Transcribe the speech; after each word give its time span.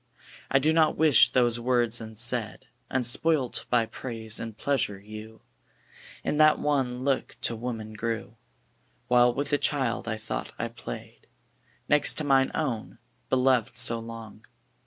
I 0.49 0.57
do 0.57 0.73
not 0.73 0.97
wish 0.97 1.29
those 1.29 1.59
words 1.59 2.01
unsaid. 2.01 2.65
Unspoilt 2.89 3.67
by 3.69 3.85
praise 3.85 4.39
and 4.39 4.57
pleasure, 4.57 4.99
you 4.99 5.41
In 6.23 6.37
that 6.37 6.57
one 6.57 7.03
look 7.03 7.37
to 7.41 7.55
woman 7.55 7.93
grew, 7.93 8.35
While 9.09 9.31
with 9.35 9.53
a 9.53 9.59
child, 9.59 10.07
I 10.07 10.17
thought, 10.17 10.53
I 10.57 10.69
played. 10.69 11.27
Next 11.87 12.15
to 12.15 12.23
mine 12.23 12.49
own 12.55 12.97
beloved 13.29 13.77
so 13.77 13.99
long! 13.99 14.47